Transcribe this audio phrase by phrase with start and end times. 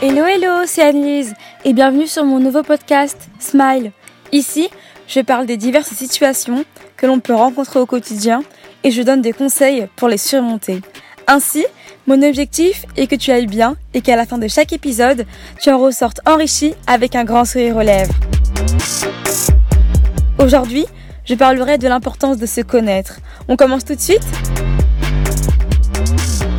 [0.00, 3.90] Hello hello, c'est Annelise et bienvenue sur mon nouveau podcast Smile.
[4.30, 4.68] Ici,
[5.08, 6.64] je parle des diverses situations
[6.96, 8.44] que l'on peut rencontrer au quotidien
[8.84, 10.82] et je donne des conseils pour les surmonter.
[11.26, 11.66] Ainsi,
[12.06, 15.26] mon objectif est que tu ailles bien et qu'à la fin de chaque épisode,
[15.60, 18.14] tu en ressortes enrichi avec un grand sourire aux lèvres.
[20.38, 20.86] Aujourd'hui,
[21.24, 23.18] je parlerai de l'importance de se connaître.
[23.48, 24.22] On commence tout de suite?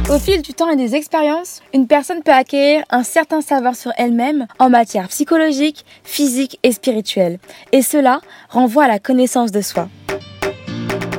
[0.09, 3.91] Au fil du temps et des expériences, une personne peut acquérir un certain savoir sur
[3.97, 7.37] elle-même en matière psychologique, physique et spirituelle.
[7.71, 9.87] Et cela renvoie à la connaissance de soi.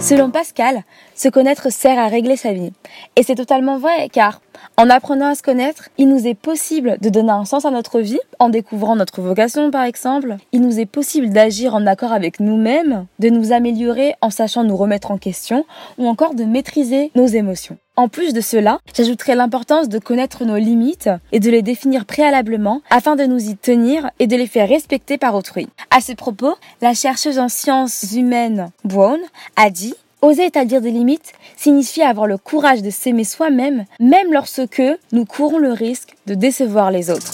[0.01, 0.83] Selon Pascal,
[1.21, 2.73] se connaître sert à régler sa vie.
[3.15, 4.41] Et c'est totalement vrai, car
[4.79, 8.01] en apprenant à se connaître, il nous est possible de donner un sens à notre
[8.01, 10.37] vie, en découvrant notre vocation par exemple.
[10.53, 14.79] Il nous est possible d'agir en accord avec nous-mêmes, de nous améliorer en sachant nous
[14.79, 15.67] remettre en question,
[15.99, 17.77] ou encore de maîtriser nos émotions.
[17.97, 22.81] En plus de cela, j'ajouterai l'importance de connaître nos limites et de les définir préalablement
[22.89, 25.69] afin de nous y tenir et de les faire respecter par autrui.
[25.91, 29.21] À ce propos, la chercheuse en sciences humaines Brown
[29.57, 34.83] a dit Oser établir des limites signifie avoir le courage de s'aimer soi-même, même lorsque
[35.13, 37.33] nous courons le risque de décevoir les autres.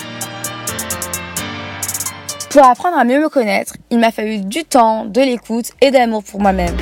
[2.50, 6.22] Pour apprendre à mieux me connaître, il m'a fallu du temps, de l'écoute et d'amour
[6.22, 6.76] pour moi-même.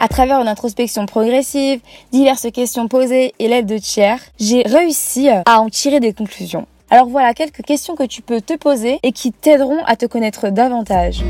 [0.00, 1.80] À travers une introspection progressive,
[2.10, 6.66] diverses questions posées et l'aide de tiers, j'ai réussi à en tirer des conclusions.
[6.88, 10.48] Alors voilà quelques questions que tu peux te poser et qui t'aideront à te connaître
[10.48, 11.22] davantage.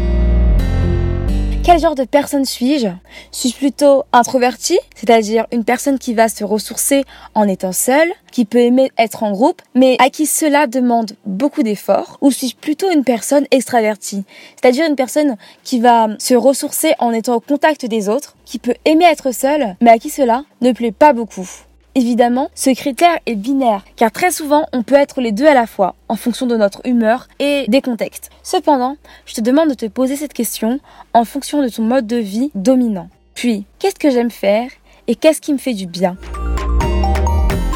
[1.63, 2.89] Quel genre de personne suis-je?
[3.33, 8.59] Suis-je plutôt introvertie, c'est-à-dire une personne qui va se ressourcer en étant seule, qui peut
[8.59, 12.17] aimer être en groupe, mais à qui cela demande beaucoup d'efforts?
[12.23, 14.25] Ou suis-je plutôt une personne extravertie,
[14.61, 18.75] c'est-à-dire une personne qui va se ressourcer en étant au contact des autres, qui peut
[18.87, 21.49] aimer être seule, mais à qui cela ne plaît pas beaucoup?
[21.97, 25.67] Évidemment, ce critère est binaire, car très souvent on peut être les deux à la
[25.67, 28.31] fois, en fonction de notre humeur et des contextes.
[28.45, 30.79] Cependant, je te demande de te poser cette question
[31.15, 33.09] en fonction de ton mode de vie dominant.
[33.35, 34.71] Puis, qu'est-ce que j'aime faire
[35.09, 36.17] et qu'est-ce qui me fait du bien?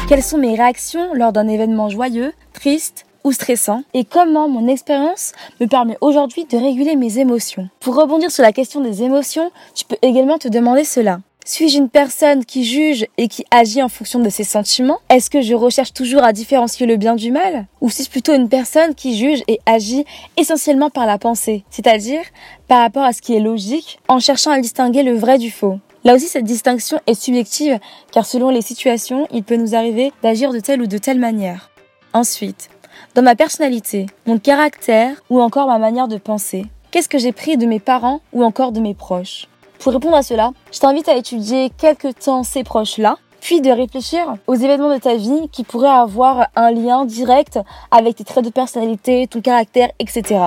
[0.07, 3.83] Quelles sont mes réactions lors d'un événement joyeux, triste ou stressant?
[3.93, 7.67] Et comment mon expérience me permet aujourd'hui de réguler mes émotions?
[7.81, 11.19] Pour rebondir sur la question des émotions, tu peux également te demander cela.
[11.47, 14.97] Suis-je une personne qui juge et qui agit en fonction de ses sentiments?
[15.09, 17.67] Est-ce que je recherche toujours à différencier le bien du mal?
[17.81, 20.05] Ou suis-je plutôt une personne qui juge et agit
[20.37, 22.23] essentiellement par la pensée, c'est-à-dire
[22.67, 25.77] par rapport à ce qui est logique, en cherchant à distinguer le vrai du faux?
[26.03, 27.77] Là aussi, cette distinction est subjective,
[28.11, 31.69] car selon les situations, il peut nous arriver d'agir de telle ou de telle manière.
[32.13, 32.71] Ensuite,
[33.13, 37.55] dans ma personnalité, mon caractère ou encore ma manière de penser, qu'est-ce que j'ai pris
[37.55, 39.47] de mes parents ou encore de mes proches?
[39.85, 44.33] Pour répondre à cela, je t'invite à étudier quelques temps ces proches-là, puis de réfléchir
[44.47, 47.59] aux événements de ta vie qui pourraient avoir un lien direct
[47.91, 50.45] avec tes traits de personnalité, ton caractère, etc.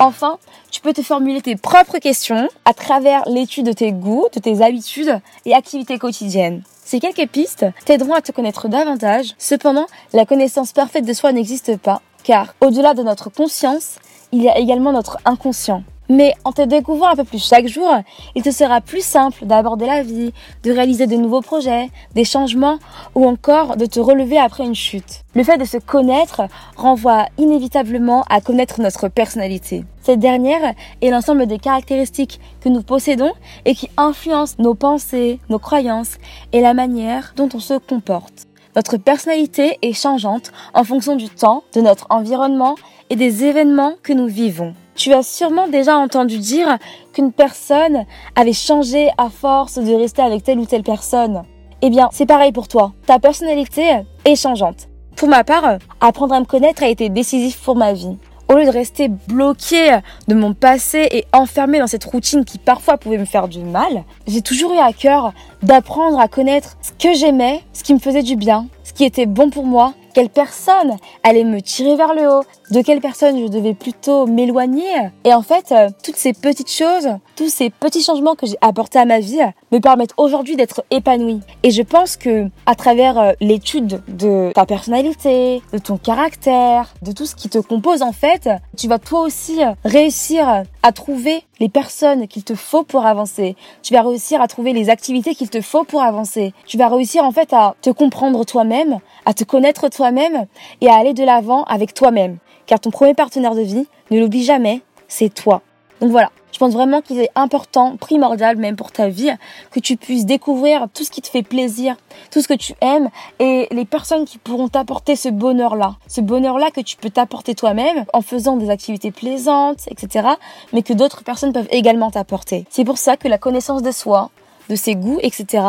[0.00, 0.38] Enfin,
[0.72, 4.62] tu peux te formuler tes propres questions à travers l'étude de tes goûts, de tes
[4.62, 6.64] habitudes et activités quotidiennes.
[6.84, 9.36] Ces quelques pistes t'aideront à te connaître davantage.
[9.38, 14.00] Cependant, la connaissance parfaite de soi n'existe pas, car au-delà de notre conscience,
[14.32, 15.84] il y a également notre inconscient.
[16.10, 17.94] Mais en te découvrant un peu plus chaque jour,
[18.34, 20.32] il te sera plus simple d'aborder la vie,
[20.62, 22.78] de réaliser de nouveaux projets, des changements
[23.14, 25.22] ou encore de te relever après une chute.
[25.34, 26.42] Le fait de se connaître
[26.76, 29.84] renvoie inévitablement à connaître notre personnalité.
[30.02, 33.32] Cette dernière est l'ensemble des caractéristiques que nous possédons
[33.66, 36.16] et qui influencent nos pensées, nos croyances
[36.52, 38.46] et la manière dont on se comporte.
[38.76, 42.76] Notre personnalité est changeante en fonction du temps, de notre environnement
[43.10, 44.74] et des événements que nous vivons.
[44.98, 46.76] Tu as sûrement déjà entendu dire
[47.12, 48.04] qu'une personne
[48.34, 51.44] avait changé à force de rester avec telle ou telle personne.
[51.82, 52.92] Eh bien, c'est pareil pour toi.
[53.06, 53.92] Ta personnalité
[54.24, 54.88] est changeante.
[55.14, 58.18] Pour ma part, apprendre à me connaître a été décisif pour ma vie.
[58.48, 62.98] Au lieu de rester bloqué de mon passé et enfermé dans cette routine qui parfois
[62.98, 65.32] pouvait me faire du mal, j'ai toujours eu à cœur
[65.62, 69.26] d'apprendre à connaître ce que j'aimais, ce qui me faisait du bien, ce qui était
[69.26, 72.42] bon pour moi quelle personne allait me tirer vers le haut,
[72.72, 74.92] de quelle personne je devais plutôt m'éloigner.
[75.22, 77.06] Et en fait, euh, toutes ces petites choses,
[77.38, 79.38] tous ces petits changements que j'ai apportés à ma vie
[79.70, 81.38] me permettent aujourd'hui d'être épanouie.
[81.62, 87.12] Et je pense que à travers euh, l'étude de ta personnalité, de ton caractère, de
[87.12, 91.68] tout ce qui te compose en fait, tu vas toi aussi réussir à trouver les
[91.68, 93.54] personnes qu'il te faut pour avancer.
[93.84, 96.52] Tu vas réussir à trouver les activités qu'il te faut pour avancer.
[96.66, 100.46] Tu vas réussir en fait à te comprendre toi-même, à te connaître toi-même
[100.80, 102.38] et à aller de l'avant avec toi-même.
[102.66, 105.62] Car ton premier partenaire de vie, ne l'oublie jamais, c'est toi.
[106.00, 109.32] Donc voilà, je pense vraiment qu'il est important, primordial même pour ta vie,
[109.70, 111.96] que tu puisses découvrir tout ce qui te fait plaisir,
[112.30, 115.96] tout ce que tu aimes et les personnes qui pourront t'apporter ce bonheur-là.
[116.06, 120.28] Ce bonheur-là que tu peux t'apporter toi-même en faisant des activités plaisantes, etc.
[120.72, 122.66] Mais que d'autres personnes peuvent également t'apporter.
[122.70, 124.30] C'est pour ça que la connaissance de soi,
[124.68, 125.64] de ses goûts, etc.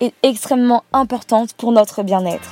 [0.00, 2.50] est extrêmement importante pour notre bien-être.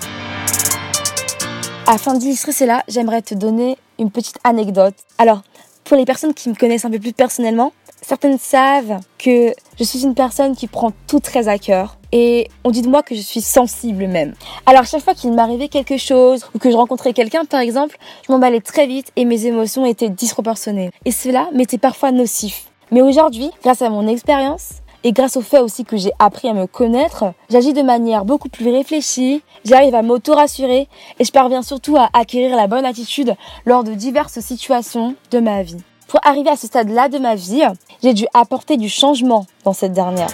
[1.86, 4.94] Afin d'illustrer cela, j'aimerais te donner une petite anecdote.
[5.18, 5.42] Alors,
[5.84, 7.72] pour les personnes qui me connaissent un peu plus personnellement,
[8.02, 11.98] certaines savent que je suis une personne qui prend tout très à cœur.
[12.12, 14.34] Et on dit de moi que je suis sensible même.
[14.66, 17.96] Alors chaque fois qu'il m'arrivait quelque chose ou que je rencontrais quelqu'un par exemple,
[18.26, 20.90] je m'emballais très vite et mes émotions étaient disproportionnées.
[21.04, 22.66] Et cela m'était parfois nocif.
[22.90, 26.54] Mais aujourd'hui, grâce à mon expérience, et grâce au fait aussi que j'ai appris à
[26.54, 31.96] me connaître, j'agis de manière beaucoup plus réfléchie, j'arrive à m'auto-rassurer et je parviens surtout
[31.96, 33.36] à acquérir la bonne attitude
[33.66, 35.76] lors de diverses situations de ma vie.
[36.08, 37.64] Pour arriver à ce stade-là de ma vie,
[38.02, 40.30] j'ai dû apporter du changement dans cette dernière.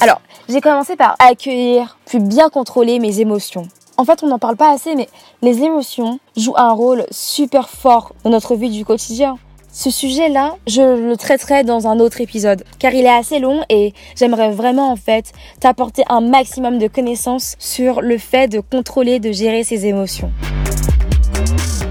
[0.00, 3.66] Alors, j'ai commencé par accueillir, puis bien contrôler mes émotions.
[3.96, 5.08] En fait, on n'en parle pas assez, mais
[5.42, 9.38] les émotions jouent un rôle super fort dans notre vie du quotidien.
[9.74, 13.94] Ce sujet-là, je le traiterai dans un autre épisode, car il est assez long et
[14.14, 19.32] j'aimerais vraiment en fait t'apporter un maximum de connaissances sur le fait de contrôler, de
[19.32, 20.30] gérer ses émotions.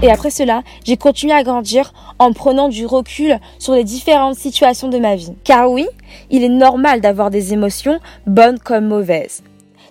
[0.00, 4.86] Et après cela, j'ai continué à grandir en prenant du recul sur les différentes situations
[4.86, 5.32] de ma vie.
[5.42, 5.88] Car oui,
[6.30, 7.98] il est normal d'avoir des émotions,
[8.28, 9.42] bonnes comme mauvaises.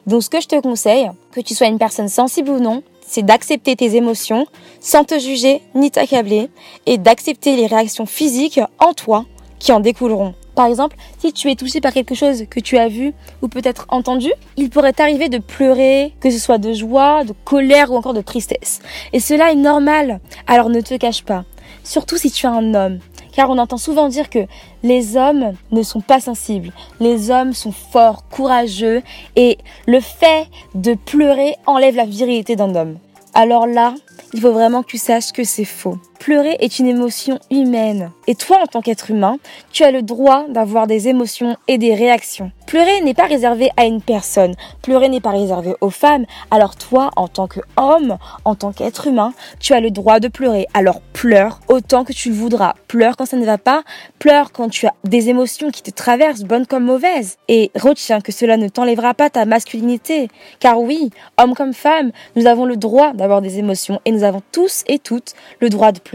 [0.08, 3.24] Donc ce que je te conseille, que tu sois une personne sensible ou non, c'est
[3.24, 4.48] d'accepter tes émotions
[4.80, 6.50] sans te juger ni t'accabler
[6.86, 9.26] et d'accepter les réactions physiques en toi
[9.60, 10.34] qui en découleront.
[10.56, 13.86] Par exemple, si tu es touché par quelque chose que tu as vu ou peut-être
[13.90, 18.14] entendu, il pourrait t'arriver de pleurer, que ce soit de joie, de colère ou encore
[18.14, 18.80] de tristesse.
[19.12, 21.44] Et cela est normal, alors ne te cache pas.
[21.84, 23.00] Surtout si tu es un homme
[23.32, 24.46] car on entend souvent dire que
[24.84, 29.02] les hommes ne sont pas sensibles, les hommes sont forts, courageux,
[29.36, 29.58] et
[29.88, 32.98] le fait de pleurer enlève la virilité d'un homme.
[33.34, 33.94] Alors là,
[34.34, 35.98] il faut vraiment que tu saches que c'est faux.
[36.22, 38.12] Pleurer est une émotion humaine.
[38.28, 39.40] Et toi, en tant qu'être humain,
[39.72, 42.52] tu as le droit d'avoir des émotions et des réactions.
[42.68, 44.54] Pleurer n'est pas réservé à une personne.
[44.84, 46.26] Pleurer n'est pas réservé aux femmes.
[46.52, 50.68] Alors toi, en tant qu'homme, en tant qu'être humain, tu as le droit de pleurer.
[50.76, 52.76] Alors pleure autant que tu le voudras.
[52.88, 53.84] Pleure quand ça ne va pas.
[54.20, 57.38] Pleure quand tu as des émotions qui te traversent, bonnes comme mauvaises.
[57.48, 60.30] Et retiens que cela ne t'enlèvera pas ta masculinité.
[60.60, 61.10] Car oui,
[61.40, 65.00] homme comme femme, nous avons le droit d'avoir des émotions et nous avons tous et
[65.00, 66.11] toutes le droit de pleurer.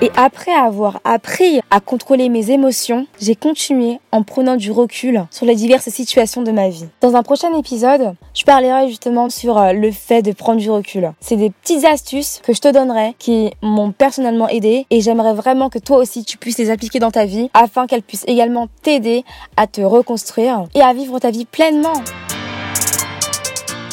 [0.00, 5.46] Et après avoir appris à contrôler mes émotions, j'ai continué en prenant du recul sur
[5.46, 6.86] les diverses situations de ma vie.
[7.00, 11.12] Dans un prochain épisode, je parlerai justement sur euh, le fait de prendre du recul.
[11.20, 15.68] C'est des petites astuces que je te donnerai qui m'ont personnellement aidé et j'aimerais vraiment
[15.68, 19.24] que toi aussi tu puisses les appliquer dans ta vie afin qu'elles puissent également t'aider
[19.56, 22.02] à te reconstruire et à vivre ta vie pleinement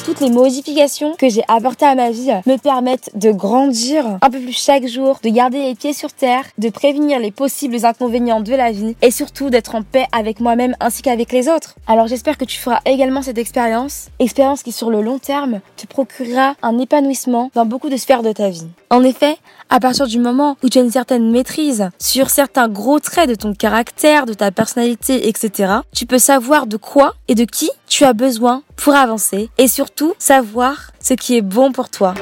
[0.10, 4.40] toutes les modifications que j'ai apportées à ma vie me permettent de grandir un peu
[4.40, 8.56] plus chaque jour, de garder les pieds sur terre, de prévenir les possibles inconvénients de
[8.56, 11.76] la vie et surtout d'être en paix avec moi-même ainsi qu'avec les autres.
[11.86, 15.86] Alors j'espère que tu feras également cette expérience, expérience qui sur le long terme te
[15.86, 18.66] procurera un épanouissement dans beaucoup de sphères de ta vie.
[18.90, 19.38] En effet,
[19.70, 23.36] à partir du moment où tu as une certaine maîtrise sur certains gros traits de
[23.36, 28.04] ton caractère, de ta personnalité, etc., tu peux savoir de quoi et de qui tu
[28.04, 32.16] as besoin pour avancer et surtout savoir ce qui est bon pour toi.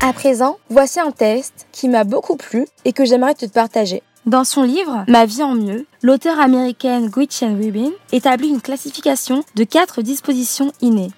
[0.00, 4.02] À présent, voici un test qui m'a beaucoup plu et que j'aimerais te partager.
[4.26, 9.64] Dans son livre Ma vie en mieux, l'auteur américaine Gretchen Rubin établit une classification de
[9.64, 11.10] quatre dispositions innées.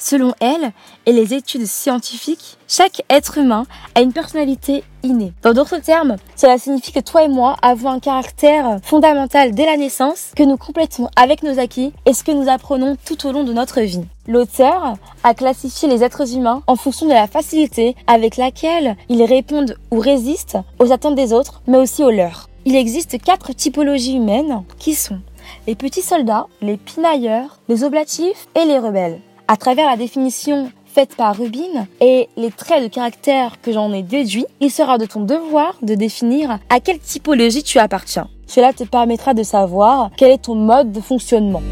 [0.00, 0.72] Selon elle
[1.04, 5.34] et les études scientifiques, chaque être humain a une personnalité innée.
[5.42, 9.76] Dans d'autres termes, cela signifie que toi et moi avons un caractère fondamental dès la
[9.76, 13.44] naissance que nous complétons avec nos acquis et ce que nous apprenons tout au long
[13.44, 14.06] de notre vie.
[14.26, 19.76] L'auteur a classifié les êtres humains en fonction de la facilité avec laquelle ils répondent
[19.90, 22.48] ou résistent aux attentes des autres, mais aussi aux leurs.
[22.64, 25.20] Il existe quatre typologies humaines qui sont
[25.66, 31.16] les petits soldats, les pinailleurs, les oblatifs et les rebelles à travers la définition faite
[31.16, 35.22] par Rubin et les traits de caractère que j'en ai déduits, il sera de ton
[35.22, 38.28] devoir de définir à quelle typologie tu appartiens.
[38.46, 41.62] Cela te permettra de savoir quel est ton mode de fonctionnement.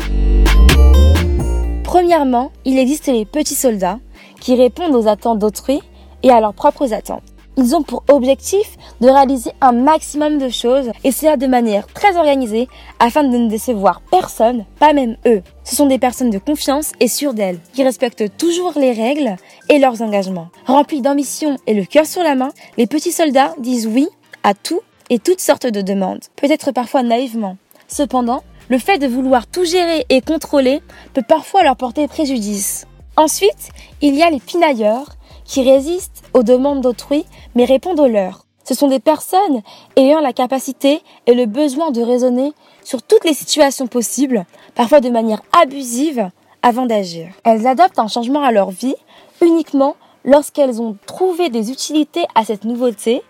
[1.85, 4.01] Premièrement, il existe les petits soldats
[4.41, 5.81] qui répondent aux attentes d'autrui
[6.25, 7.23] et à leurs propres attentes.
[7.61, 12.17] Ils ont pour objectif de réaliser un maximum de choses et cela de manière très
[12.17, 12.69] organisée
[13.01, 15.43] afin de ne décevoir personne, pas même eux.
[15.65, 19.35] Ce sont des personnes de confiance et sûres d'elles, qui respectent toujours les règles
[19.69, 20.51] et leurs engagements.
[20.67, 24.07] Remplis d'ambition et le cœur sur la main, les petits soldats disent oui
[24.45, 27.57] à tout et toutes sortes de demandes, peut-être parfois naïvement.
[27.89, 30.81] Cependant, le fait de vouloir tout gérer et contrôler
[31.13, 32.87] peut parfois leur porter préjudice.
[33.17, 35.18] Ensuite, il y a les pinailleurs
[35.49, 37.25] qui résistent aux demandes d'autrui
[37.57, 38.45] mais répondent aux leurs.
[38.63, 39.63] Ce sont des personnes
[39.97, 42.53] ayant la capacité et le besoin de raisonner
[42.85, 46.29] sur toutes les situations possibles, parfois de manière abusive,
[46.63, 47.29] avant d'agir.
[47.45, 48.95] Elles adoptent un changement à leur vie
[49.41, 53.23] uniquement lorsqu'elles ont trouvé des utilités à cette nouveauté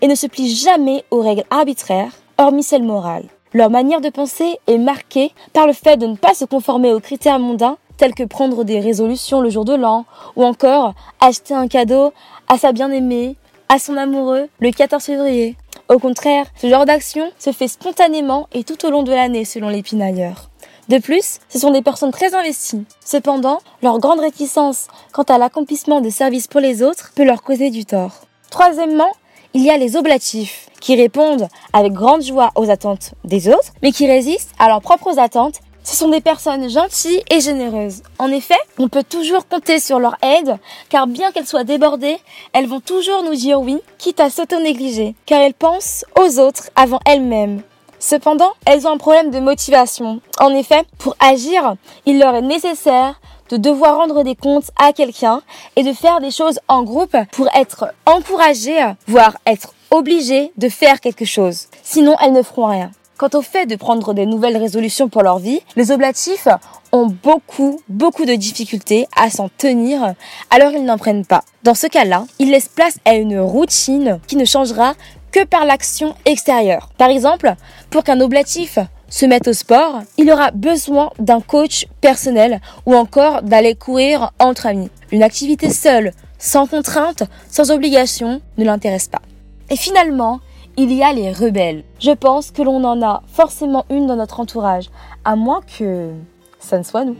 [0.00, 3.28] et ne se plient jamais aux règles arbitraires, hormis celles morales.
[3.52, 7.00] Leur manière de penser est marquée par le fait de ne pas se conformer aux
[7.00, 10.04] critères mondains tels que prendre des résolutions le jour de l'an
[10.36, 12.12] ou encore acheter un cadeau
[12.48, 13.36] à sa bien-aimée,
[13.68, 15.56] à son amoureux le 14 février.
[15.88, 19.68] Au contraire, ce genre d'action se fait spontanément et tout au long de l'année selon
[19.68, 20.50] les pinailleurs.
[20.88, 22.84] De plus, ce sont des personnes très investies.
[23.04, 27.70] Cependant, leur grande réticence quant à l'accomplissement de services pour les autres peut leur causer
[27.70, 28.20] du tort.
[28.50, 29.10] Troisièmement,
[29.54, 33.92] il y a les oblatifs, qui répondent avec grande joie aux attentes des autres, mais
[33.92, 35.60] qui résistent à leurs propres attentes.
[35.84, 38.02] Ce sont des personnes gentilles et généreuses.
[38.18, 40.56] En effet, on peut toujours compter sur leur aide,
[40.88, 42.18] car bien qu'elles soient débordées,
[42.54, 47.00] elles vont toujours nous dire oui, quitte à s'auto-négliger, car elles pensent aux autres avant
[47.04, 47.62] elles-mêmes.
[47.98, 50.20] Cependant, elles ont un problème de motivation.
[50.40, 51.74] En effet, pour agir,
[52.06, 55.42] il leur est nécessaire de devoir rendre des comptes à quelqu'un
[55.76, 61.00] et de faire des choses en groupe pour être encouragées, voire être obligées de faire
[61.00, 61.66] quelque chose.
[61.82, 62.90] Sinon, elles ne feront rien.
[63.16, 66.48] Quant au fait de prendre des nouvelles résolutions pour leur vie, les oblatifs
[66.90, 70.14] ont beaucoup, beaucoup de difficultés à s'en tenir,
[70.50, 71.44] alors ils n'en prennent pas.
[71.62, 74.94] Dans ce cas-là, ils laissent place à une routine qui ne changera
[75.30, 76.90] que par l'action extérieure.
[76.98, 77.54] Par exemple,
[77.90, 83.42] pour qu'un oblatif se mettre au sport, il aura besoin d'un coach personnel ou encore
[83.42, 84.90] d'aller courir entre amis.
[85.12, 89.22] Une activité seule, sans contrainte, sans obligation, ne l'intéresse pas.
[89.70, 90.40] Et finalement,
[90.76, 91.84] il y a les rebelles.
[92.00, 94.90] Je pense que l'on en a forcément une dans notre entourage,
[95.24, 96.10] à moins que
[96.58, 97.16] ça ne soit nous.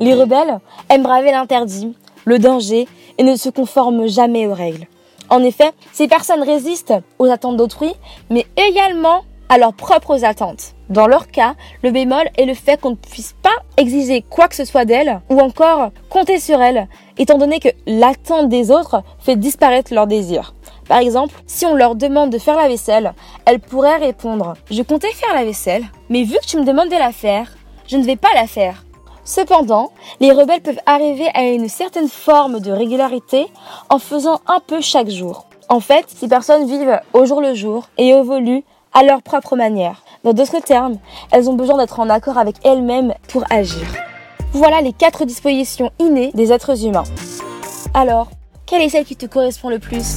[0.00, 1.94] Les rebelles aiment braver l'interdit,
[2.24, 2.86] le danger
[3.18, 4.86] et ne se conforment jamais aux règles.
[5.28, 7.92] En effet, ces personnes résistent aux attentes d'autrui,
[8.30, 10.74] mais également à leurs propres attentes.
[10.90, 11.54] Dans leur cas,
[11.84, 15.20] le bémol est le fait qu'on ne puisse pas exiger quoi que ce soit d'elles
[15.30, 20.52] ou encore compter sur elles, étant donné que l'attente des autres fait disparaître leurs désirs.
[20.88, 25.12] Par exemple, si on leur demande de faire la vaisselle, elles pourraient répondre⁇ Je comptais
[25.12, 27.52] faire la vaisselle, mais vu que tu me demandes de la faire,
[27.86, 28.84] je ne vais pas la faire.
[29.24, 33.46] Cependant, les rebelles peuvent arriver à une certaine forme de régularité
[33.90, 35.46] en faisant un peu chaque jour.
[35.68, 40.02] En fait, ces personnes vivent au jour le jour et évoluent à leur propre manière.
[40.22, 40.98] Dans d'autres termes,
[41.32, 43.86] elles ont besoin d'être en accord avec elles-mêmes pour agir.
[44.52, 47.04] Voilà les quatre dispositions innées des êtres humains.
[47.94, 48.28] Alors,
[48.66, 50.16] quelle est celle qui te correspond le plus?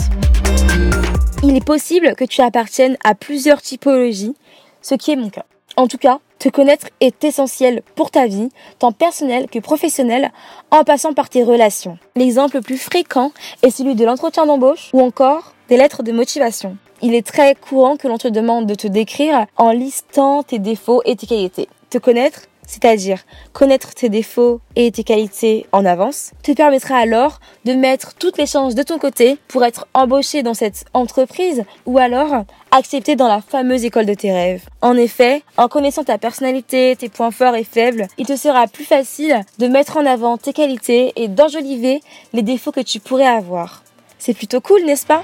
[1.41, 4.35] Il est possible que tu appartiennes à plusieurs typologies,
[4.81, 5.45] ce qui est mon cas.
[5.77, 10.31] En tout cas, te connaître est essentiel pour ta vie, tant personnelle que professionnelle,
[10.71, 11.97] en passant par tes relations.
[12.17, 13.31] L'exemple le plus fréquent
[13.61, 17.97] est celui de l'entretien d'embauche ou encore des lettres de motivation il est très courant
[17.97, 21.67] que l'on te demande de te décrire en listant tes défauts et tes qualités.
[21.89, 23.19] Te connaître, c'est-à-dire
[23.51, 28.45] connaître tes défauts et tes qualités en avance, te permettra alors de mettre toutes les
[28.45, 33.41] chances de ton côté pour être embauché dans cette entreprise ou alors accepté dans la
[33.41, 34.63] fameuse école de tes rêves.
[34.81, 38.85] En effet, en connaissant ta personnalité, tes points forts et faibles, il te sera plus
[38.85, 43.83] facile de mettre en avant tes qualités et d'enjoliver les défauts que tu pourrais avoir.
[44.19, 45.21] C'est plutôt cool, n'est-ce pas?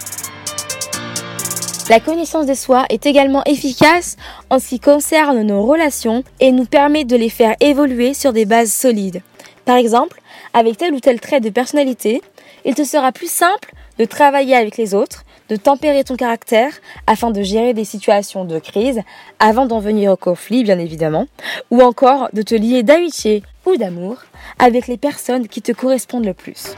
[1.89, 4.15] La connaissance de soi est également efficace
[4.51, 8.45] en ce qui concerne nos relations et nous permet de les faire évoluer sur des
[8.45, 9.21] bases solides.
[9.65, 10.21] Par exemple,
[10.53, 12.21] avec tel ou tel trait de personnalité,
[12.63, 16.73] il te sera plus simple de travailler avec les autres, de tempérer ton caractère
[17.07, 19.01] afin de gérer des situations de crise
[19.39, 21.25] avant d'en venir au conflit bien évidemment,
[21.71, 24.17] ou encore de te lier d'amitié ou d'amour
[24.59, 26.75] avec les personnes qui te correspondent le plus.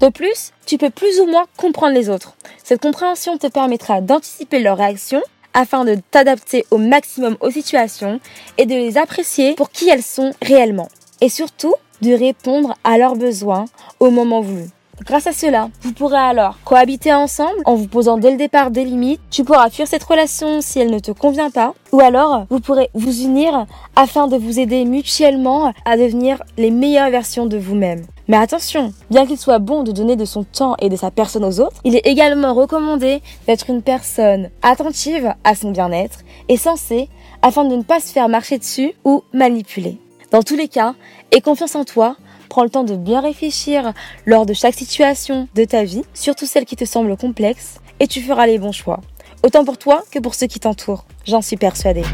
[0.00, 2.36] De plus, tu peux plus ou moins comprendre les autres.
[2.62, 5.22] Cette compréhension te permettra d'anticiper leurs réactions
[5.54, 8.20] afin de t'adapter au maximum aux situations
[8.58, 10.88] et de les apprécier pour qui elles sont réellement.
[11.22, 13.64] Et surtout, de répondre à leurs besoins
[13.98, 14.66] au moment voulu.
[15.04, 18.84] Grâce à cela, vous pourrez alors cohabiter ensemble en vous posant dès le départ des
[18.84, 19.20] limites.
[19.30, 21.74] Tu pourras fuir cette relation si elle ne te convient pas.
[21.92, 27.10] Ou alors, vous pourrez vous unir afin de vous aider mutuellement à devenir les meilleures
[27.10, 28.06] versions de vous-même.
[28.28, 31.44] Mais attention, bien qu'il soit bon de donner de son temps et de sa personne
[31.44, 37.08] aux autres, il est également recommandé d'être une personne attentive à son bien-être et sensée
[37.42, 39.98] afin de ne pas se faire marcher dessus ou manipuler.
[40.32, 40.94] Dans tous les cas,
[41.30, 42.16] aie confiance en toi,
[42.48, 43.92] prends le temps de bien réfléchir
[44.24, 48.20] lors de chaque situation de ta vie, surtout celle qui te semble complexe, et tu
[48.20, 49.00] feras les bons choix.
[49.42, 52.04] Autant pour toi que pour ceux qui t'entourent, j'en suis persuadée.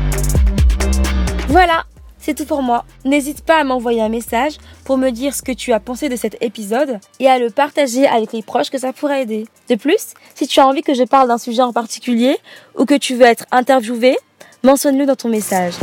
[1.48, 1.84] Voilà,
[2.18, 2.84] c'est tout pour moi.
[3.04, 6.16] N'hésite pas à m'envoyer un message pour me dire ce que tu as pensé de
[6.16, 9.46] cet épisode et à le partager avec les proches que ça pourrait aider.
[9.68, 12.36] De plus, si tu as envie que je parle d'un sujet en particulier
[12.78, 14.16] ou que tu veux être interviewé,
[14.62, 15.74] mentionne-le dans ton message.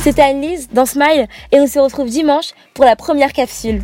[0.00, 3.82] C'était Anne-Lise dans Smile et on se retrouve dimanche pour la première capsule.